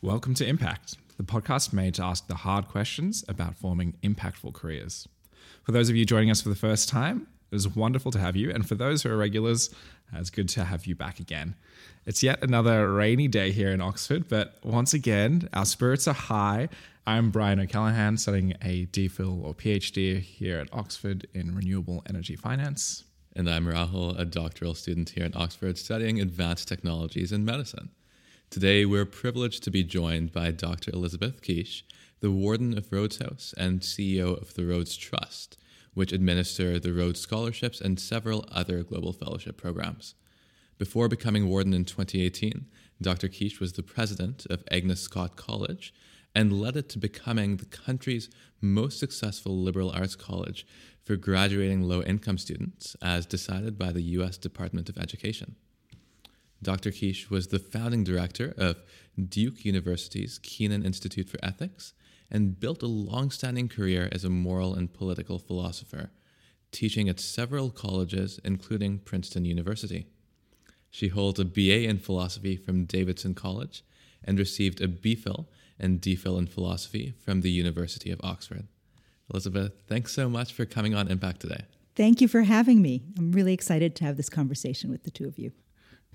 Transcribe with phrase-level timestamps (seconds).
[0.00, 5.08] Welcome to Impact, the podcast made to ask the hard questions about forming impactful careers.
[5.64, 8.36] For those of you joining us for the first time, it is wonderful to have
[8.36, 8.48] you.
[8.52, 9.74] And for those who are regulars,
[10.12, 11.56] it's good to have you back again.
[12.06, 16.68] It's yet another rainy day here in Oxford, but once again, our spirits are high.
[17.04, 23.02] I'm Brian O'Callaghan, studying a DPhil or PhD here at Oxford in renewable energy finance.
[23.34, 27.90] And I'm Rahul, a doctoral student here at Oxford studying advanced technologies in medicine.
[28.50, 30.90] Today, we're privileged to be joined by Dr.
[30.94, 31.82] Elizabeth Kiss,
[32.20, 35.58] the Warden of Rhodes House and CEO of the Rhodes Trust,
[35.92, 40.14] which administer the Rhodes Scholarships and several other global fellowship programs.
[40.78, 42.64] Before becoming warden in 2018,
[43.02, 43.28] Dr.
[43.28, 45.92] Kiss was the president of Agnes Scott College
[46.34, 48.30] and led it to becoming the country's
[48.62, 50.66] most successful liberal arts college
[51.04, 54.38] for graduating low income students, as decided by the U.S.
[54.38, 55.56] Department of Education.
[56.62, 56.90] Dr.
[56.90, 58.82] Kiss was the founding director of
[59.28, 61.92] Duke University's Kenan Institute for Ethics
[62.30, 66.10] and built a long standing career as a moral and political philosopher,
[66.72, 70.06] teaching at several colleges, including Princeton University.
[70.90, 73.84] She holds a BA in philosophy from Davidson College
[74.24, 75.46] and received a BPhil
[75.78, 78.66] and DPhil in philosophy from the University of Oxford.
[79.32, 81.64] Elizabeth, thanks so much for coming on Impact today.
[81.94, 83.02] Thank you for having me.
[83.16, 85.52] I'm really excited to have this conversation with the two of you.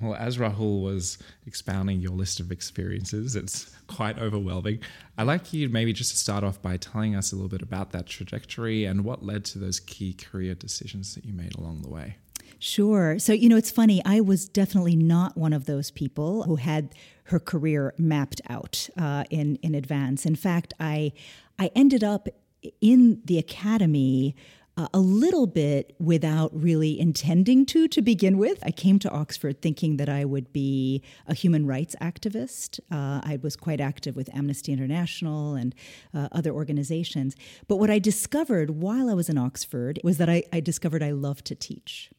[0.04, 4.80] Well, as Rahul was expounding your list of experiences, it's quite overwhelming.
[5.18, 7.92] I'd like you maybe just to start off by telling us a little bit about
[7.92, 11.90] that trajectory and what led to those key career decisions that you made along the
[11.90, 12.18] way.
[12.60, 13.20] Sure.
[13.20, 14.02] So, you know, it's funny.
[14.06, 19.26] I was definitely not one of those people who had her career mapped out uh,
[19.30, 20.26] in in advance.
[20.26, 21.12] In fact, I
[21.60, 22.28] I ended up
[22.80, 24.36] in the academy
[24.78, 28.60] uh, a little bit without really intending to to begin with.
[28.64, 32.80] I came to Oxford thinking that I would be a human rights activist.
[32.92, 35.76] Uh, I was quite active with Amnesty International and
[36.14, 37.36] uh, other organizations.
[37.68, 41.12] But what I discovered while I was in Oxford was that I, I discovered I
[41.12, 42.10] love to teach.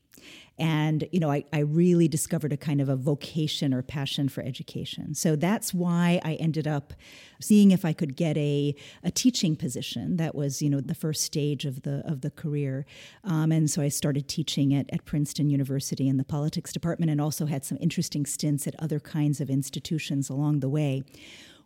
[0.56, 4.40] And, you know, I, I really discovered a kind of a vocation or passion for
[4.42, 5.14] education.
[5.14, 6.92] So that's why I ended up
[7.40, 10.16] seeing if I could get a, a teaching position.
[10.16, 12.86] That was, you know, the first stage of the of the career.
[13.24, 17.20] Um, and so I started teaching at, at Princeton University in the politics department and
[17.20, 21.02] also had some interesting stints at other kinds of institutions along the way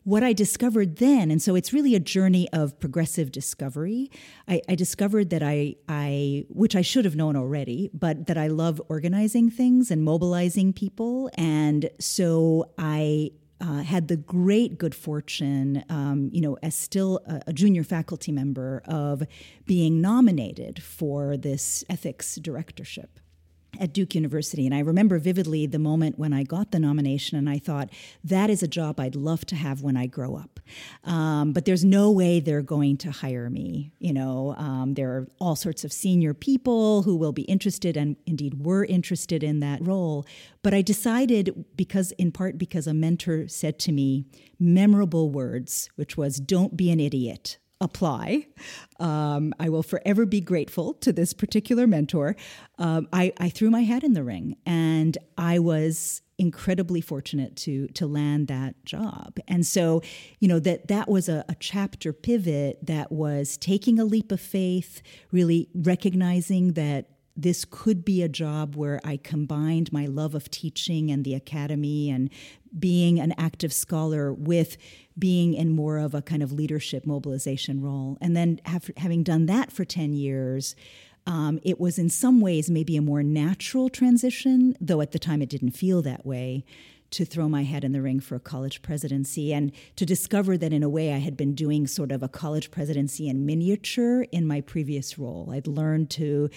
[0.09, 4.11] what I discovered then, and so it's really a journey of progressive discovery.
[4.49, 8.47] I, I, discovered that I, I, which I should have known already, but that I
[8.47, 11.31] love organizing things and mobilizing people.
[11.35, 17.43] And so I uh, had the great good fortune, um, you know, as still a,
[17.49, 19.25] a, junior faculty member, of
[19.67, 23.21] being nominated for this ethics directorship
[23.81, 24.67] at Duke University.
[24.67, 27.91] And I remember vividly the moment when I got the nomination, and I thought,
[28.25, 30.61] that is a job I'd love to have when I grow up.
[31.05, 33.93] Um, but there's no way they're going to hire me.
[33.99, 38.17] You know, um, there are all sorts of senior people who will be interested and
[38.27, 40.27] indeed were interested in that role.
[40.63, 44.25] But I decided, because in part because a mentor said to me
[44.59, 48.47] memorable words, which was, don't be an idiot apply.
[48.99, 52.37] Um, I will forever be grateful to this particular mentor.
[52.79, 57.89] Um, I, I, threw my hat in the ring, and I was incredibly fortunate to
[57.89, 59.39] to land that job.
[59.47, 60.03] And so,
[60.41, 64.41] you know that that was a, a chapter pivot that was taking a leap of
[64.41, 70.51] faith, really recognizing that this could be a job where I combined my love of
[70.51, 72.31] teaching and the academy and
[72.77, 74.77] being an active scholar with
[75.17, 78.19] being in more of a kind of leadership mobilization role.
[78.21, 78.61] And then
[78.97, 80.75] having done that for 10 years,
[81.27, 85.41] um, it was in some ways maybe a more natural transition, though at the time
[85.41, 86.65] it didn't feel that way,
[87.11, 90.73] to throw my head in the ring for a college presidency and to discover that
[90.73, 94.47] in a way I had been doing sort of a college presidency in miniature in
[94.47, 95.51] my previous role.
[95.53, 96.51] I'd learned to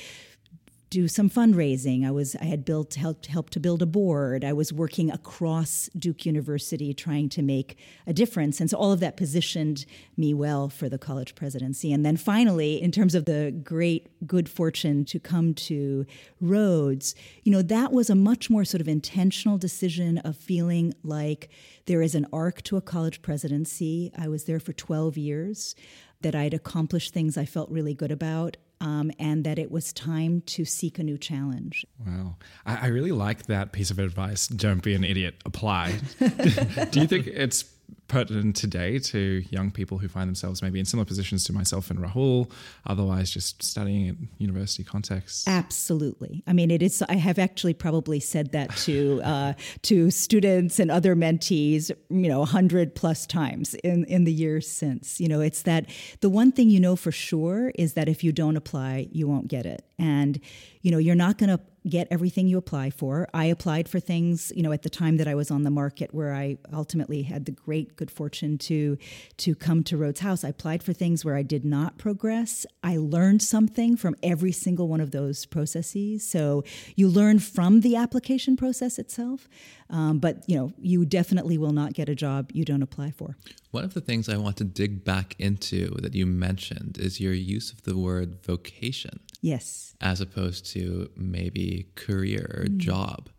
[0.92, 2.06] do some fundraising.
[2.06, 4.44] I was I had built helped helped to build a board.
[4.44, 8.60] I was working across Duke University trying to make a difference.
[8.60, 9.86] And so all of that positioned
[10.18, 11.94] me well for the college presidency.
[11.94, 16.06] And then finally, in terms of the great good fortune to come to
[16.42, 21.50] Rhodes, you know, that was a much more sort of intentional decision of feeling like
[21.86, 24.12] there is an arc to a college presidency.
[24.18, 25.74] I was there for 12 years
[26.20, 30.42] that I'd accomplished things I felt really good about um, and that it was time
[30.42, 31.86] to seek a new challenge.
[32.06, 32.36] Wow.
[32.66, 34.48] I, I really like that piece of advice.
[34.48, 36.00] Don't be an idiot, apply.
[36.20, 37.64] Do you think it's
[38.08, 42.00] pertinent today to young people who find themselves maybe in similar positions to myself and
[42.00, 42.52] Rahul,
[42.86, 45.48] otherwise just studying in university contexts?
[45.48, 46.44] Absolutely.
[46.46, 47.02] I mean, it is.
[47.08, 49.54] I have actually probably said that to uh,
[49.84, 54.70] to students and other mentees, you know, a hundred plus times in in the years
[54.70, 55.20] since.
[55.20, 55.90] You know, it's that
[56.20, 59.48] the one thing you know for sure is that if you don't apply, you won't
[59.48, 60.42] get it, and
[60.82, 63.28] you know, you're not going to get everything you apply for.
[63.34, 66.14] I applied for things, you know, at the time that I was on the market
[66.14, 68.98] where I ultimately had the great good fortune to
[69.38, 70.44] to come to Rhodes House.
[70.44, 72.66] I applied for things where I did not progress.
[72.84, 76.28] I learned something from every single one of those processes.
[76.28, 76.64] So
[76.96, 79.48] you learn from the application process itself,
[79.90, 83.38] um, but you know, you definitely will not get a job you don't apply for.
[83.72, 87.34] One of the things I want to dig back into that you mentioned is your
[87.34, 89.20] use of the word vocation.
[89.42, 89.96] Yes.
[90.00, 92.78] As opposed to maybe career or mm.
[92.78, 93.30] job.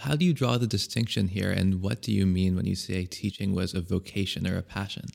[0.00, 3.06] How do you draw the distinction here, and what do you mean when you say
[3.06, 5.06] teaching was a vocation or a passion?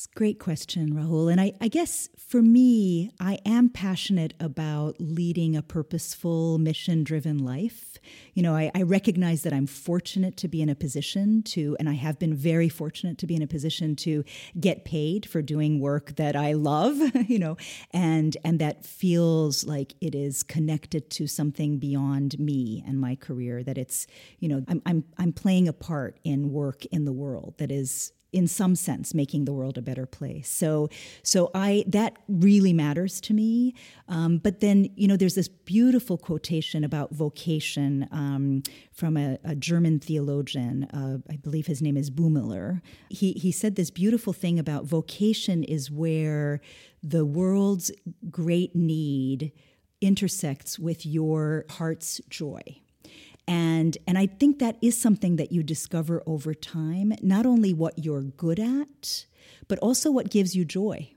[0.00, 1.30] It's a great question, Rahul.
[1.30, 7.36] And I, I, guess for me, I am passionate about leading a purposeful, mission driven
[7.36, 7.98] life.
[8.32, 11.86] You know, I, I, recognize that I'm fortunate to be in a position to, and
[11.86, 14.24] I have been very fortunate to be in a position to
[14.58, 16.96] get paid for doing work that I love,
[17.28, 17.58] you know,
[17.90, 23.62] and and that feels like it is connected to something beyond me and my career,
[23.64, 24.06] that it's,
[24.38, 28.12] you know, I'm I'm I'm playing a part in work in the world that is
[28.32, 30.48] in some sense making the world a better place.
[30.48, 30.88] So
[31.22, 33.74] so i that really matters to me.
[34.08, 38.62] Um, but then you know there's this beautiful quotation about vocation um,
[38.92, 42.80] from a, a, german theologian uh, i believe his name is buhmiller.
[43.08, 46.60] He, he said this beautiful thing about vocation is where
[47.02, 47.90] the world's
[48.30, 49.52] great need
[50.00, 52.62] intersects with your heart's joy
[53.46, 57.98] and and I think that is something that you discover over time, not only what
[57.98, 59.26] you're good at,
[59.68, 61.10] but also what gives you joy.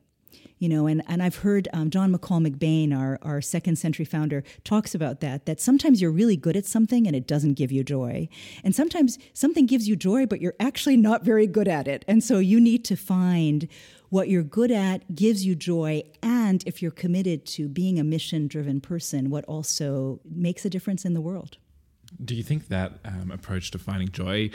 [0.59, 4.45] You know, and, and I've heard um, John McCall MacBain, our, our second century founder,
[4.63, 7.83] talks about that, that sometimes you're really good at something and it doesn't give you
[7.83, 8.29] joy.
[8.63, 12.05] And sometimes something gives you joy, but you're actually not very good at it.
[12.07, 13.67] And so you need to find
[14.07, 16.03] what you're good at gives you joy.
[16.21, 21.03] And if you're committed to being a mission driven person, what also makes a difference
[21.03, 21.57] in the world.
[22.23, 24.51] Do you think that um, approach to finding joy,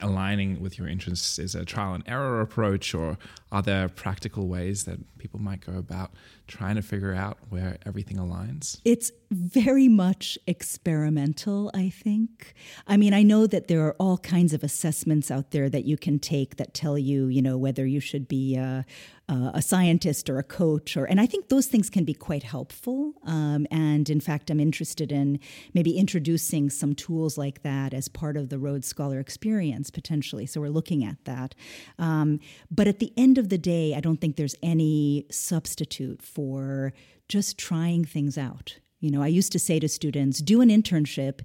[0.00, 3.18] aligning with your interests, is a trial and error approach, or
[3.52, 6.12] are there practical ways that people might go about
[6.46, 8.80] trying to figure out where everything aligns?
[8.84, 12.54] It's very much experimental, I think.
[12.86, 15.96] I mean, I know that there are all kinds of assessments out there that you
[15.96, 18.84] can take that tell you, you know, whether you should be a,
[19.28, 23.14] a scientist or a coach, or and I think those things can be quite helpful.
[23.24, 25.40] Um, and in fact, I'm interested in
[25.72, 30.46] maybe introducing some tools like that as part of the Rhodes Scholar experience potentially.
[30.46, 31.54] So we're looking at that.
[31.98, 32.38] Um,
[32.70, 36.92] but at the end of the day, I don't think there's any substitute for
[37.28, 38.78] just trying things out.
[39.00, 41.40] You know, I used to say to students, do an internship.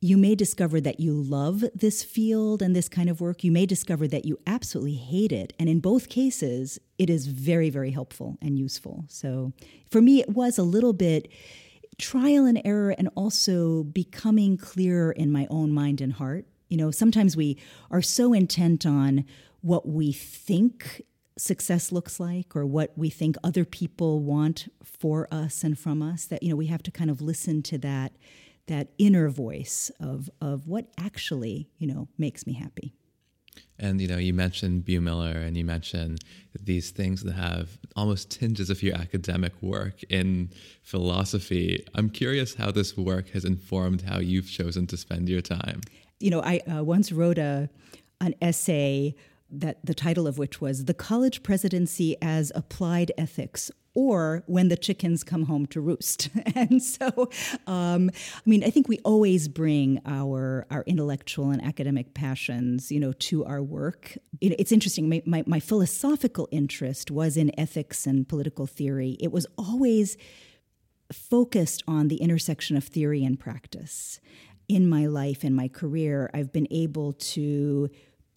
[0.00, 3.42] You may discover that you love this field and this kind of work.
[3.42, 5.52] You may discover that you absolutely hate it.
[5.58, 9.04] And in both cases, it is very, very helpful and useful.
[9.08, 9.52] So
[9.90, 11.28] for me, it was a little bit
[11.98, 16.46] trial and error and also becoming clearer in my own mind and heart.
[16.68, 17.58] You know, sometimes we
[17.90, 19.24] are so intent on
[19.60, 21.02] what we think
[21.38, 26.26] success looks like or what we think other people want for us and from us
[26.26, 28.12] that you know we have to kind of listen to that
[28.66, 32.92] that inner voice of of what actually you know makes me happy.
[33.78, 36.18] And you know you mentioned Buhmiller and you mentioned
[36.60, 40.50] these things that have almost tinges of your academic work in
[40.82, 41.86] philosophy.
[41.94, 45.80] I'm curious how this work has informed how you've chosen to spend your time.
[46.20, 47.70] You know i uh, once wrote a
[48.20, 49.14] an essay
[49.50, 54.76] that the title of which was The College Presidency as Applied Ethics or When the
[54.76, 56.28] Chickens Come Home to Roost.
[56.54, 57.30] and so,
[57.66, 63.00] um, I mean, I think we always bring our, our intellectual and academic passions, you
[63.00, 64.16] know, to our work.
[64.40, 65.08] Know, it's interesting.
[65.08, 69.16] My, my, my philosophical interest was in ethics and political theory.
[69.18, 70.16] It was always
[71.12, 74.20] focused on the intersection of theory and practice.
[74.68, 77.88] In my life, in my career, I've been able to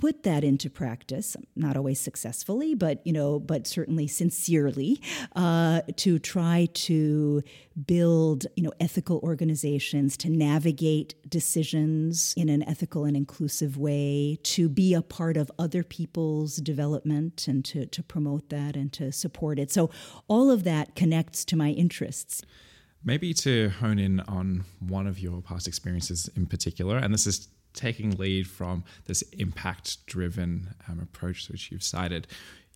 [0.01, 4.99] put that into practice, not always successfully, but you know, but certainly sincerely,
[5.35, 7.43] uh, to try to
[7.85, 14.67] build you know ethical organizations to navigate decisions in an ethical and inclusive way, to
[14.67, 19.59] be a part of other people's development and to to promote that and to support
[19.59, 19.71] it.
[19.71, 19.91] So
[20.27, 22.41] all of that connects to my interests.
[23.03, 27.49] Maybe to hone in on one of your past experiences in particular, and this is
[27.73, 32.27] taking lead from this impact driven um, approach which you've cited.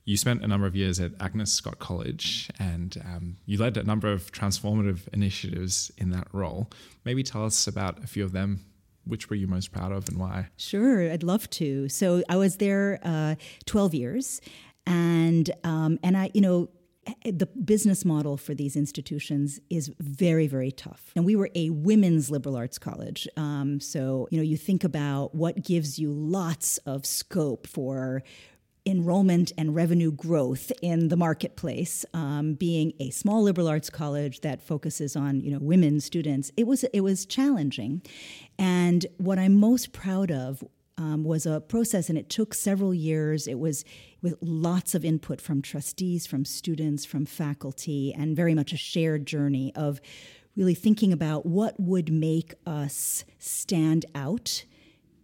[0.05, 3.83] You spent a number of years at Agnes Scott College and um, you led a
[3.83, 6.69] number of transformative initiatives in that role.
[7.05, 8.65] Maybe tell us about a few of them.
[9.07, 10.47] Which were you most proud of and why?
[10.57, 11.87] Sure, I'd love to.
[11.89, 13.35] So I was there uh,
[13.67, 14.41] 12 years,
[14.87, 16.69] and um, and I, you know,
[17.23, 21.11] the business model for these institutions is very, very tough.
[21.15, 23.27] And we were a women's liberal arts college.
[23.37, 28.23] Um, so, you know, you think about what gives you lots of scope for
[28.85, 32.05] enrollment and revenue growth in the marketplace.
[32.13, 36.67] Um, being a small liberal arts college that focuses on you know women students, it
[36.67, 38.01] was it was challenging,
[38.59, 40.63] and what I'm most proud of
[40.97, 43.47] um, was a process, and it took several years.
[43.47, 43.83] It was
[44.21, 49.25] with lots of input from trustees, from students, from faculty, and very much a shared
[49.25, 49.99] journey of
[50.55, 54.63] really thinking about what would make us stand out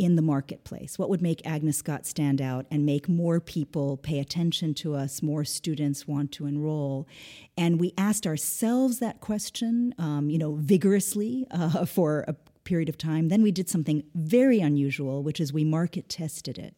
[0.01, 0.97] in the marketplace?
[0.97, 5.21] What would make Agnes Scott stand out and make more people pay attention to us,
[5.21, 7.07] more students want to enroll?
[7.55, 12.97] And we asked ourselves that question, um, you know, vigorously uh, for a period of
[12.97, 13.29] time.
[13.29, 16.75] Then we did something very unusual, which is we market tested it.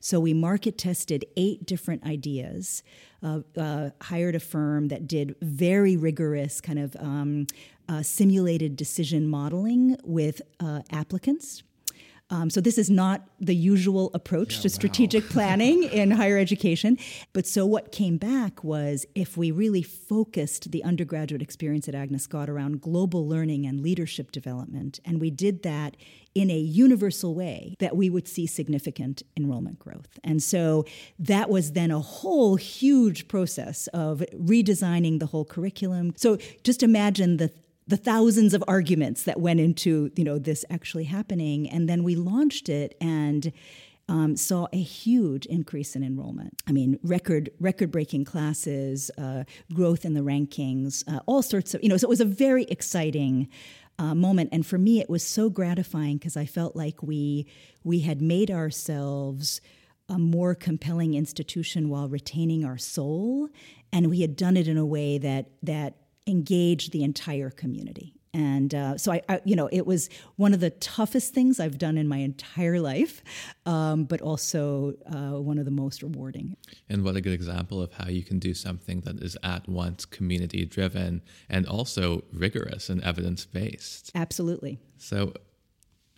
[0.00, 2.82] So we market tested eight different ideas,
[3.22, 7.46] uh, uh, hired a firm that did very rigorous kind of um,
[7.88, 11.62] uh, simulated decision modeling with uh, applicants.
[12.30, 15.30] Um, so this is not the usual approach yeah, to strategic wow.
[15.32, 16.98] planning in higher education.
[17.32, 22.24] But so what came back was if we really focused the undergraduate experience at Agnes
[22.24, 25.96] Scott around global learning and leadership development, and we did that
[26.34, 30.18] in a universal way, that we would see significant enrollment growth.
[30.22, 30.84] And so
[31.18, 36.12] that was then a whole huge process of redesigning the whole curriculum.
[36.16, 37.50] So just imagine the
[37.88, 42.14] the thousands of arguments that went into you know this actually happening and then we
[42.14, 43.52] launched it and
[44.08, 46.62] um, saw a huge increase in enrollment.
[46.66, 51.82] I mean, record record breaking classes, uh, growth in the rankings, uh, all sorts of
[51.82, 51.96] you know.
[51.96, 53.48] So it was a very exciting
[53.98, 57.46] uh, moment, and for me, it was so gratifying because I felt like we
[57.84, 59.60] we had made ourselves
[60.08, 63.50] a more compelling institution while retaining our soul,
[63.92, 65.96] and we had done it in a way that that
[66.28, 68.14] engage the entire community.
[68.34, 71.78] And uh, so I, I, you know, it was one of the toughest things I've
[71.78, 73.22] done in my entire life,
[73.64, 76.56] um, but also uh, one of the most rewarding.
[76.88, 80.04] And what a good example of how you can do something that is at once
[80.04, 84.12] community driven and also rigorous and evidence based.
[84.14, 84.78] Absolutely.
[84.98, 85.32] So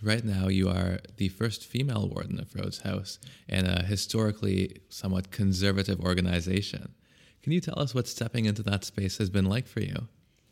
[0.03, 5.31] Right now, you are the first female warden of Rhodes House in a historically somewhat
[5.31, 6.95] conservative organization.
[7.43, 10.09] Can you tell us what stepping into that space has been like for you?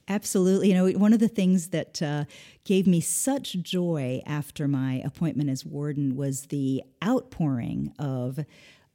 [0.09, 0.69] Absolutely.
[0.69, 2.25] You know, one of the things that uh,
[2.65, 8.41] gave me such joy after my appointment as warden was the outpouring of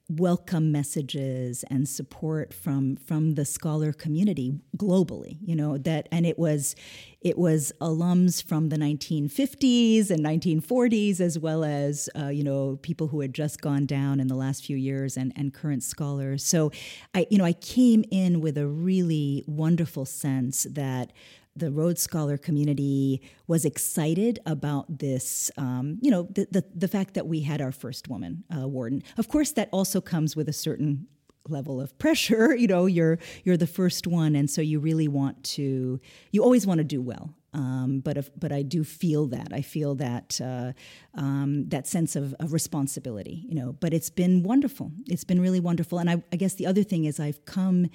[0.10, 6.38] welcome messages and support from from the scholar community globally you know that and it
[6.38, 6.76] was
[7.22, 13.08] it was alums from the 1950s and 1940s as well as uh, you know people
[13.08, 16.44] who had just gone down in the last few years and and current scholars.
[16.44, 16.72] So
[17.16, 21.14] i you know i came in with a really wonderful sense that
[21.56, 27.14] the Rhodes Scholar community was excited about this, um, you know, the, the, the, fact
[27.14, 29.04] that we had our first woman uh, warden.
[29.18, 31.08] Of course, that also comes with a certain
[31.48, 32.56] level of pressure.
[32.64, 36.00] You know, you're you're the first one, and so you really want to.
[36.32, 37.34] You always want to do well.
[37.54, 40.72] Um, but if, but I do feel that I feel that uh,
[41.16, 43.74] um, that sense of, of, responsibility, you know.
[43.74, 44.92] But it's been wonderful.
[45.08, 47.90] It's been really wonderful, and I, I guess the other thing is I've come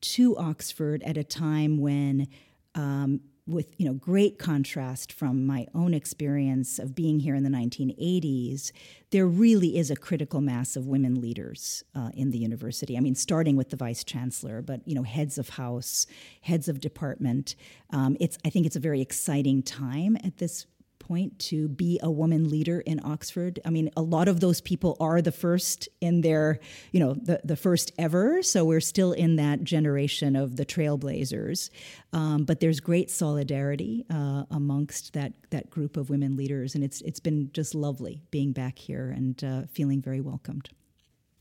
[0.00, 2.28] to Oxford at a time when
[2.76, 7.50] um, with you know great contrast from my own experience of being here in the
[7.50, 8.72] 1980s
[9.10, 12.96] there really is a critical mass of women leaders uh, in the university.
[12.96, 16.06] I mean starting with the vice chancellor but you know heads of house
[16.42, 17.54] heads of department.
[17.90, 20.66] Um, it's i think it's a very exciting time at this
[21.06, 23.60] point to be a woman leader in Oxford.
[23.64, 26.58] I mean, a lot of those people are the first in their,
[26.92, 28.42] you know, the, the first ever.
[28.42, 31.70] So we're still in that generation of the trailblazers.
[32.12, 37.00] Um, but there's great solidarity uh, amongst that that group of women leaders, and it's
[37.02, 40.70] it's been just lovely being back here and uh, feeling very welcomed.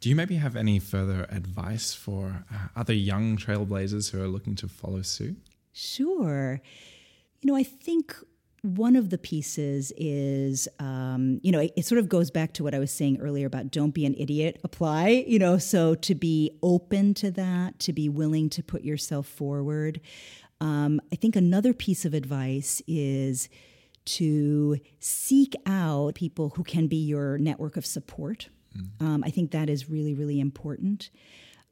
[0.01, 4.55] Do you maybe have any further advice for uh, other young trailblazers who are looking
[4.55, 5.37] to follow suit?
[5.71, 6.61] Sure.
[7.41, 8.15] You know, I think
[8.65, 12.63] one of the pieces is, um, you know, it, it, sort of goes back to
[12.63, 16.15] what I was saying earlier about don't be an idiot, apply, you know, so to
[16.15, 20.01] be open to that, to be willing to put yourself forward.
[20.61, 23.49] Um, I think another piece of advice is
[24.05, 28.49] to seek out people who can be your network of support.
[28.99, 31.09] Um, I think that is really, really important.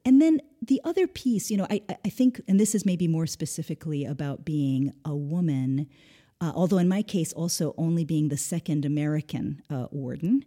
[0.04, 3.26] And then the other piece, you know, I, I think, and this is maybe more
[3.26, 5.88] specifically about being a woman,
[6.44, 10.44] uh, although in my case, also only being the second American uh, warden.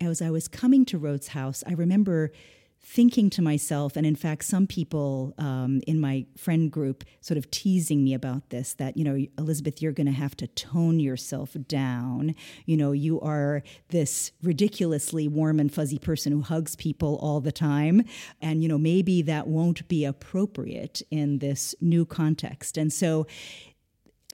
[0.00, 2.32] As I was coming to Rhodes House, I remember
[2.80, 7.50] thinking to myself, and in fact, some people um, in my friend group sort of
[7.50, 11.54] teasing me about this that, you know, Elizabeth, you're going to have to tone yourself
[11.68, 12.34] down.
[12.64, 17.52] You know, you are this ridiculously warm and fuzzy person who hugs people all the
[17.52, 18.02] time.
[18.40, 22.78] And, you know, maybe that won't be appropriate in this new context.
[22.78, 23.26] And so,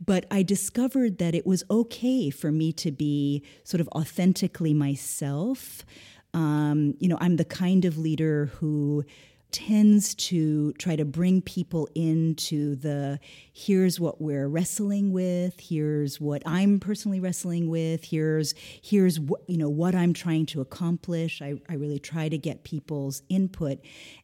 [0.00, 5.84] but I discovered that it was okay for me to be sort of authentically myself.
[6.32, 9.04] Um, you know, I'm the kind of leader who
[9.50, 13.18] tends to try to bring people into the
[13.52, 15.58] here's what we're wrestling with.
[15.58, 18.04] Here's what i'm personally wrestling with.
[18.04, 21.42] Here's here's what you know what i'm trying to accomplish.
[21.42, 23.80] I, I really try to get people's input.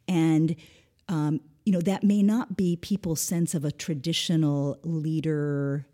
[0.06, 0.54] And
[1.09, 5.87] um, you know that may not be people's sense of a traditional leader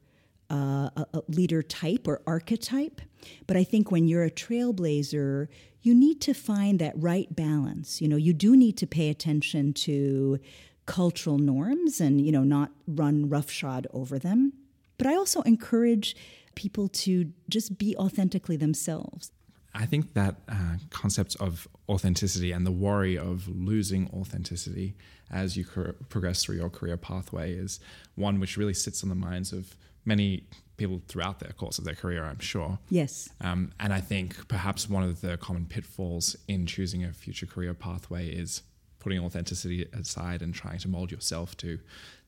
[0.50, 3.00] uh, a, a leader type or archetype
[3.48, 5.48] but i think when you're a trailblazer
[5.82, 8.00] you need to find that right balance.
[8.00, 10.38] You know, you do need to pay attention to
[10.86, 14.52] cultural norms and, you know, not run roughshod over them.
[14.96, 16.16] But I also encourage
[16.54, 19.32] people to just be authentically themselves.
[19.74, 24.94] I think that uh, concept of authenticity and the worry of losing authenticity
[25.30, 25.64] as you
[26.10, 27.80] progress through your career pathway is
[28.14, 29.74] one which really sits on the minds of
[30.04, 30.44] many
[30.76, 32.78] people throughout their course of their career, I'm sure.
[32.90, 33.30] Yes.
[33.40, 37.72] Um, and I think perhaps one of the common pitfalls in choosing a future career
[37.72, 38.62] pathway is
[38.98, 41.78] putting authenticity aside and trying to mold yourself to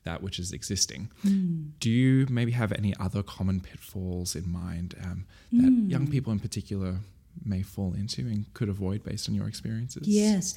[0.05, 1.11] that which is existing.
[1.25, 1.71] Mm.
[1.81, 5.91] Do you maybe have any other common pitfalls in mind um, that mm.
[5.91, 6.99] young people in particular
[7.45, 10.07] may fall into and could avoid based on your experiences?
[10.07, 10.55] Yes.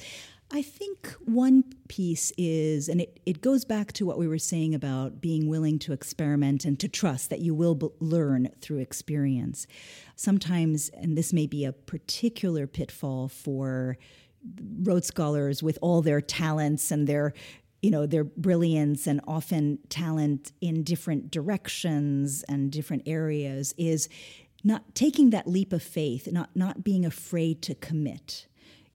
[0.50, 4.74] I think one piece is, and it, it goes back to what we were saying
[4.74, 9.66] about being willing to experiment and to trust that you will b- learn through experience.
[10.16, 13.98] Sometimes, and this may be a particular pitfall for
[14.82, 17.34] Rhodes Scholars with all their talents and their
[17.82, 24.08] you know their brilliance and often talent in different directions and different areas is
[24.64, 28.46] not taking that leap of faith not not being afraid to commit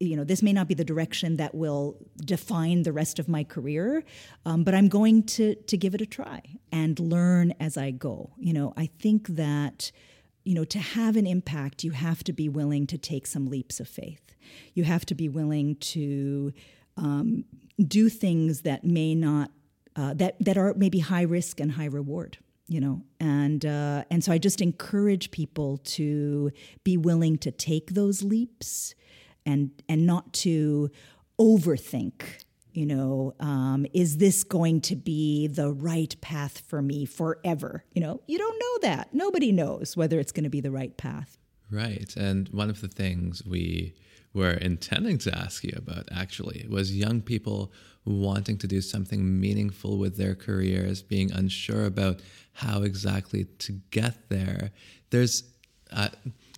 [0.03, 3.43] you know, this may not be the direction that will define the rest of my
[3.43, 4.03] career,
[4.45, 8.31] um, but I'm going to to give it a try and learn as I go.
[8.37, 9.91] You know, I think that
[10.43, 13.79] you know to have an impact, you have to be willing to take some leaps
[13.79, 14.35] of faith.
[14.73, 16.53] You have to be willing to
[16.97, 17.45] um,
[17.79, 19.51] do things that may not
[19.95, 24.23] uh, that that are maybe high risk and high reward you know and uh, and
[24.23, 26.51] so i just encourage people to
[26.83, 28.95] be willing to take those leaps
[29.45, 30.89] and and not to
[31.39, 37.85] overthink you know um, is this going to be the right path for me forever?
[37.93, 39.13] You know you don't know that.
[39.13, 41.37] Nobody knows whether it's going to be the right path.
[41.71, 43.93] Right and one of the things we
[44.33, 47.71] were intending to ask you about actually was young people
[48.05, 52.19] wanting to do something meaningful with their careers being unsure about
[52.53, 54.71] how exactly to get there
[55.11, 55.43] there's
[55.91, 56.09] uh,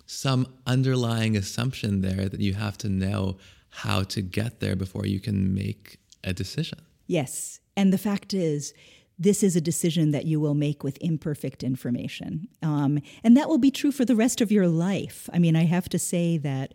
[0.06, 3.36] some underlying assumption there that you have to know
[3.68, 6.78] how to get there before you can make a decision.
[7.06, 7.60] Yes.
[7.76, 8.72] And the fact is,
[9.18, 12.48] this is a decision that you will make with imperfect information.
[12.62, 15.28] Um, and that will be true for the rest of your life.
[15.32, 16.74] I mean, I have to say that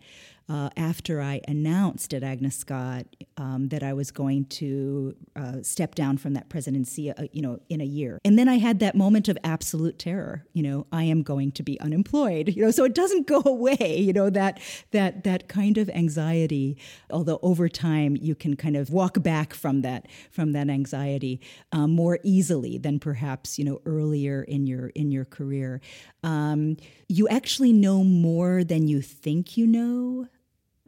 [0.52, 3.06] uh, after I announced at Agnes Scott
[3.38, 7.58] um, that I was going to uh, step down from that presidency, uh, you know,
[7.70, 8.18] in a year.
[8.22, 10.44] And then I had that moment of absolute terror.
[10.52, 12.52] You know, I am going to be unemployed.
[12.54, 13.98] You know, so it doesn't go away.
[13.98, 14.60] You know that
[14.90, 16.76] that that kind of anxiety.
[17.08, 21.40] Although over time you can kind of walk back from that from that anxiety
[21.72, 25.80] um, more easily than perhaps you know earlier in your in your career.
[26.22, 26.76] Um,
[27.08, 30.28] you actually know more than you think you know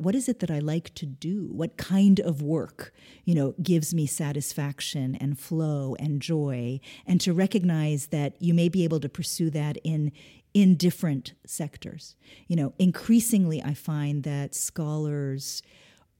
[0.05, 1.49] what is it that I like to do?
[1.51, 2.93] What kind of work,
[3.25, 6.81] you know, gives me satisfaction and flow and joy?
[7.07, 10.13] And to recognize that you may be able to pursue that in
[10.53, 12.15] in different sectors.
[12.47, 15.63] You know, increasingly I find that scholars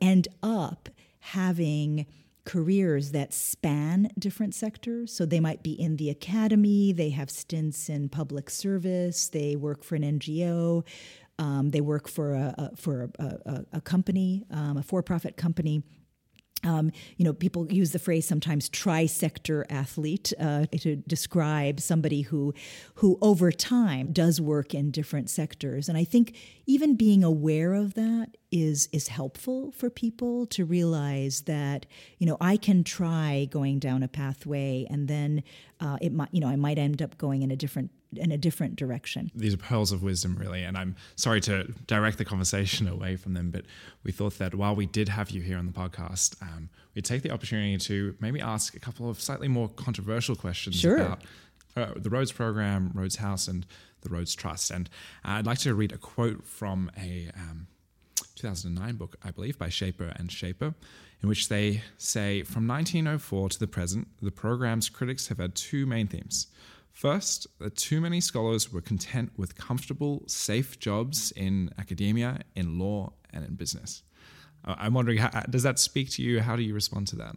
[0.01, 0.89] end up
[1.21, 2.07] having
[2.45, 5.13] careers that span different sectors.
[5.13, 9.83] So they might be in the academy, they have stints in public service, they work
[9.83, 10.85] for an NGO,
[11.39, 15.83] um, they work for a, a for a, a, a company, um, a for-profit company.
[16.65, 22.55] um, you know, people use the phrase sometimes "trisector athlete" uh, to describe somebody who,
[22.97, 25.89] who over time does work in different sectors.
[25.89, 31.43] And I think even being aware of that is is helpful for people to realize
[31.43, 31.87] that
[32.19, 35.43] you know I can try going down a pathway, and then
[35.85, 38.39] uh, it might you know I might end up going in a different in a
[38.39, 39.31] different direction.
[39.35, 40.63] These are pearls of wisdom, really.
[40.63, 43.65] And I'm sorry to direct the conversation away from them, but
[44.03, 47.23] we thought that while we did have you here on the podcast, um, we'd take
[47.23, 50.97] the opportunity to maybe ask a couple of slightly more controversial questions sure.
[50.97, 51.23] about
[51.77, 53.67] uh, the Rhodes program, Rhodes House, and
[54.03, 54.71] the Rhodes Trust.
[54.71, 54.89] And
[55.25, 57.67] I'd like to read a quote from a um,
[58.37, 60.75] 2009 book, I believe, by Schaeper and Schaeper,
[61.25, 65.87] in which they say From 1904 to the present, the program's critics have had two
[65.87, 66.49] main themes.
[66.93, 73.15] First, that too many scholars were content with comfortable, safe jobs in academia, in law,
[73.33, 74.03] and in business.
[74.67, 76.41] Uh, I'm wondering, how, does that speak to you?
[76.41, 77.37] How do you respond to that?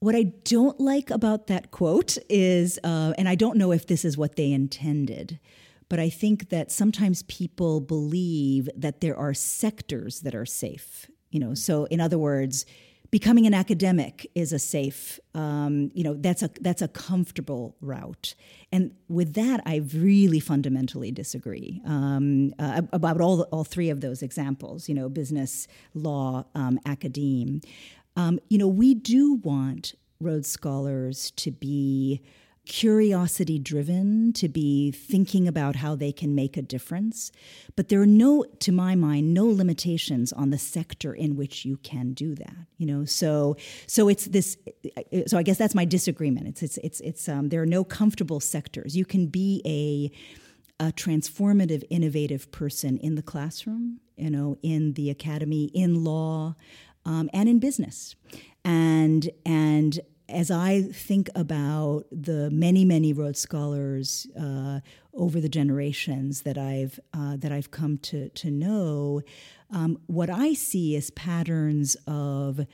[0.00, 4.04] What I don't like about that quote is, uh, and I don't know if this
[4.04, 5.40] is what they intended,
[5.88, 11.08] but I think that sometimes people believe that there are sectors that are safe.
[11.34, 12.64] You know, so in other words,
[13.10, 18.36] becoming an academic is a safe, um, you know, that's a that's a comfortable route.
[18.70, 24.22] And with that, I really fundamentally disagree um, uh, about all all three of those
[24.22, 24.88] examples.
[24.88, 27.62] You know, business, law, um, academe.
[28.14, 32.22] Um, you know, we do want Rhodes Scholars to be
[32.66, 37.30] curiosity driven, to be thinking about how they can make a difference.
[37.76, 41.76] But there are no, to my mind, no limitations on the sector in which you
[41.78, 42.56] can do that.
[42.78, 44.56] You know, so so it's this.
[45.26, 46.48] So I guess that's my disagreement.
[46.48, 48.96] It's it's it's it's um, there are no comfortable sectors.
[48.96, 54.00] You can be a a transformative, innovative person in the classroom.
[54.16, 56.54] You know, in the academy, in law,
[57.04, 58.14] um, and in business,
[58.64, 64.80] and and as I think about the many, many Rhodes Scholars uh,
[65.12, 69.22] over the generations that I've uh, that I've come to to know,
[69.70, 72.66] um, what I see is patterns of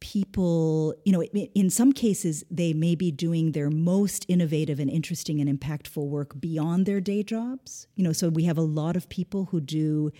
[0.00, 0.94] people.
[1.04, 5.60] You know, in some cases, they may be doing their most innovative and interesting and
[5.60, 7.88] impactful work beyond their day jobs.
[7.96, 10.12] You know, so we have a lot of people who do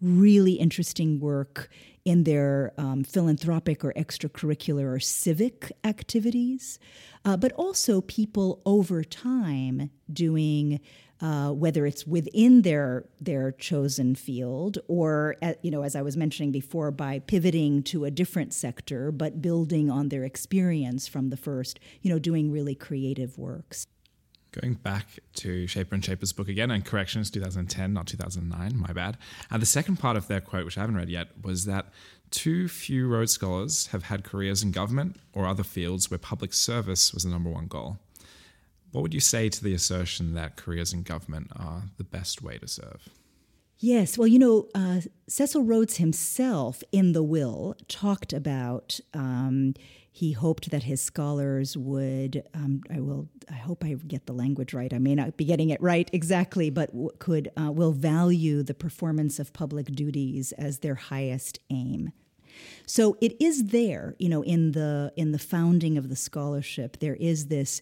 [0.00, 1.68] really interesting work
[2.04, 6.78] in their um, philanthropic or extracurricular or civic activities,
[7.24, 10.80] uh, but also people over time doing.
[11.22, 16.00] Uh, whether it's within their their chosen field or at, uh, you know as I
[16.00, 21.28] was mentioning before by pivoting to a different sector but building on their experience from
[21.28, 23.86] the first you know doing really creative works
[24.52, 29.16] Going back to Schaeper and Schaeper's book again, and corrections 2010, not 2009, my bad.
[29.48, 31.86] And uh, the second part of their quote, which I haven't read yet, was that
[32.30, 37.12] too few Rhodes Scholars have had careers in government or other fields where public service
[37.12, 37.98] was the number one goal.
[38.92, 42.58] What would you say to the assertion that careers in government are the best way
[42.58, 43.08] to serve?
[43.78, 49.74] Yes, well, you know, uh, Cecil Rhodes himself in the will talked about um,
[50.12, 54.74] he hoped that his scholars would um, i will i hope i get the language
[54.74, 54.92] right.
[54.92, 58.74] I may not be getting it right exactly but w- could uh, will value the
[58.74, 62.12] performance of public duties as their highest aim.
[62.86, 67.16] So it is there you know in the in the founding of the scholarship there
[67.16, 67.80] is this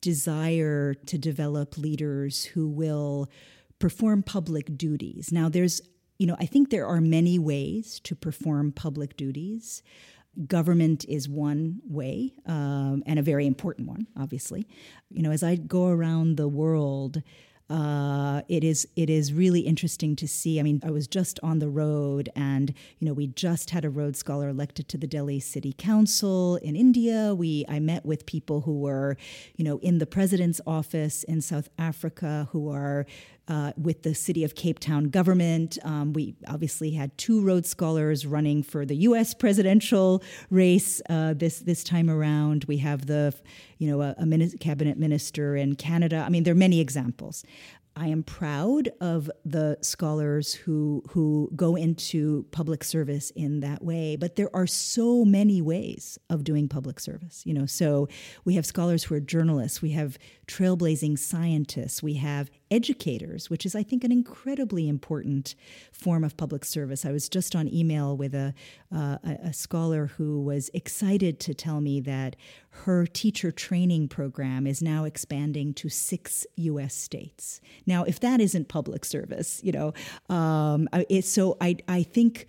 [0.00, 3.30] desire to develop leaders who will
[3.78, 5.32] perform public duties.
[5.32, 5.80] Now there's
[6.18, 9.82] you know i think there are many ways to perform public duties
[10.46, 14.66] government is one way um, and a very important one obviously
[15.10, 17.22] you know as i go around the world
[17.70, 20.60] uh, it is it is really interesting to see.
[20.60, 23.90] I mean, I was just on the road, and you know, we just had a
[23.90, 27.34] Rhodes Scholar elected to the Delhi City Council in India.
[27.34, 29.16] We I met with people who were,
[29.56, 33.06] you know, in the president's office in South Africa, who are
[33.48, 35.78] uh, with the city of Cape Town government.
[35.84, 39.34] Um, we obviously had two Rhodes Scholars running for the U.S.
[39.34, 42.64] presidential race uh, this this time around.
[42.64, 43.34] We have the,
[43.78, 46.24] you know, a, a cabinet minister in Canada.
[46.26, 47.44] I mean, there are many examples.
[47.96, 54.16] I am proud of the scholars who who go into public service in that way,
[54.16, 57.42] but there are so many ways of doing public service.
[57.46, 58.08] You know, so
[58.44, 63.74] we have scholars who are journalists, we have trailblazing scientists, we have educators, which is
[63.76, 65.54] I think an incredibly important
[65.92, 67.04] form of public service.
[67.04, 68.52] I was just on email with a
[68.94, 72.34] uh, a, scholar who was excited to tell me that
[72.70, 76.94] her teacher training program is now expanding to six U.S.
[76.94, 77.60] states.
[77.86, 79.92] Now, if that isn't public service, you know,
[80.28, 80.88] um,
[81.22, 82.46] so I I think.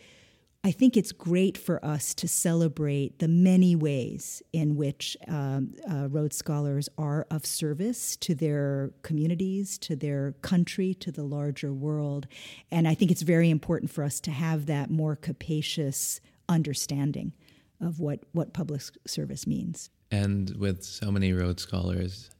[0.65, 6.07] I think it's great for us to celebrate the many ways in which um, uh,
[6.09, 12.25] Rhodes Scholars are of service to their communities, to their country, to the larger world.
[12.71, 17.33] And I think it's very important for us to have that more capacious understanding
[17.79, 19.91] of what, what public service means.
[20.09, 22.31] And with so many Rhodes Scholars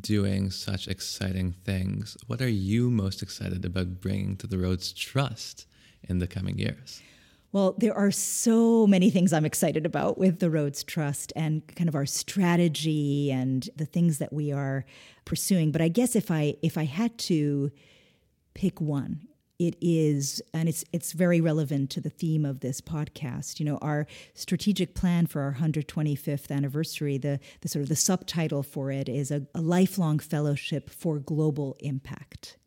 [0.00, 5.66] doing such exciting things, what are you most excited about bringing to the Rhodes Trust
[6.08, 7.02] in the coming years?
[7.56, 11.88] Well, there are so many things I'm excited about with the Rhodes Trust and kind
[11.88, 14.84] of our strategy and the things that we are
[15.24, 15.72] pursuing.
[15.72, 17.70] But I guess if I if I had to
[18.52, 19.26] pick one,
[19.58, 23.78] it is and it's it's very relevant to the theme of this podcast you know
[23.78, 29.08] our strategic plan for our 125th anniversary the, the sort of the subtitle for it
[29.08, 32.58] is a, a lifelong fellowship for global impact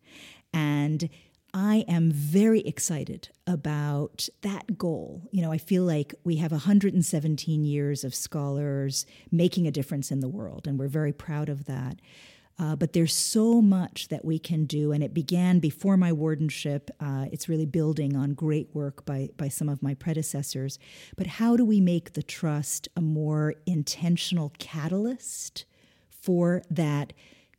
[0.52, 1.10] and
[1.54, 5.28] I am very excited about that goal.
[5.32, 10.20] You know, I feel like we have 117 years of scholars making a difference in
[10.20, 12.00] the world, and we're very proud of that.
[12.60, 16.90] Uh, but there's so much that we can do, and it began before my wardenship.
[17.00, 20.78] Uh, it's really building on great work by, by some of my predecessors.
[21.16, 25.66] But how do we make the trust a more intentional catalyst
[26.10, 27.14] for that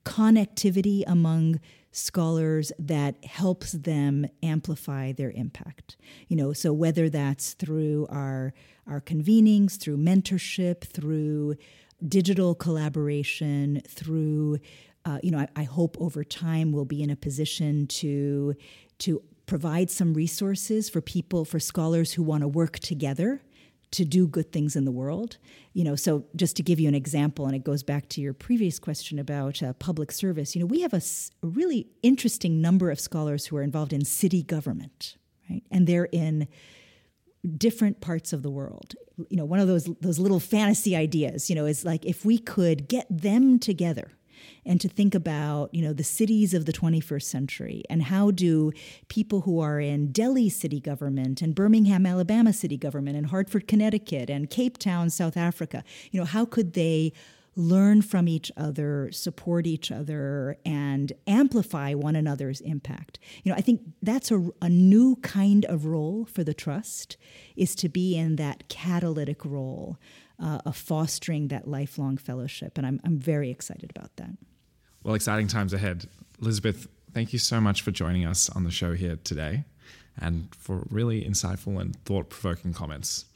[0.05, 1.61] connectivity among
[1.93, 5.97] scholars that helps them amplify their impact.
[6.29, 8.53] You know, so whether that's through our
[8.87, 11.57] our convenings, through mentorship, through
[12.07, 14.59] digital collaboration, through
[15.05, 18.55] uh, you know, I, I hope over time we'll be in a position to
[18.99, 23.43] to provide some resources for people for scholars who want to work together
[23.93, 25.39] to do good things in the world.
[25.73, 28.33] You know, so just to give you an example, and it goes back to your
[28.33, 30.55] previous question about uh, public service.
[30.55, 31.03] You know, we have a,
[31.43, 35.17] a really interesting number of scholars who are involved in city government,
[35.49, 35.63] right?
[35.71, 36.49] And they're in
[37.57, 38.95] different parts of the world.
[39.29, 42.39] You know, one of those those little fantasy ideas, you know, is like if we
[42.39, 44.13] could get them together
[44.65, 48.73] and to think about, you know, the cities of the 21st century and how do
[49.09, 54.31] people who are in Delhi city government and Birmingham, Alabama city government and Hartford, Connecticut
[54.31, 57.13] and Cape Town, South Africa, you know, how could they
[57.57, 63.19] learn from each other, support each other, and amplify one another's impact.
[63.43, 67.17] You know, I think that's a, a, new kind of role for the trust
[67.57, 69.99] is to be in that catalytic role
[70.41, 72.79] uh, of fostering that lifelong fellowship.
[72.79, 74.31] And I'm, I'm very excited about that.
[75.03, 76.07] Well, exciting times ahead.
[76.41, 79.65] Elizabeth, thank you so much for joining us on the show here today
[80.19, 83.27] and for really insightful and thought provoking comments.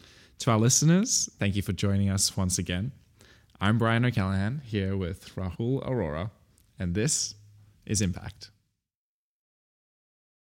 [0.40, 2.92] To our listeners, thank you for joining us once again.
[3.60, 6.30] I'm Brian O'Callaghan here with Rahul Arora,
[6.78, 7.34] and this
[7.86, 8.50] is Impact.